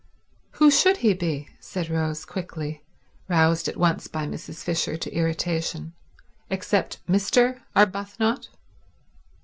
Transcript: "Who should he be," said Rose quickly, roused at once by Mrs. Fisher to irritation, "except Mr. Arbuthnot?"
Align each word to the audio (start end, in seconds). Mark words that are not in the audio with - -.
"Who 0.53 0.71
should 0.71 0.97
he 1.05 1.13
be," 1.13 1.49
said 1.59 1.87
Rose 1.91 2.25
quickly, 2.25 2.81
roused 3.27 3.67
at 3.67 3.77
once 3.77 4.07
by 4.07 4.25
Mrs. 4.25 4.63
Fisher 4.63 4.97
to 4.97 5.13
irritation, 5.13 5.93
"except 6.49 6.97
Mr. 7.07 7.61
Arbuthnot?" 7.75 8.49